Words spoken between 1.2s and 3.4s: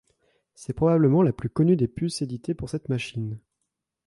la plus connue des puces éditées pour cette machine.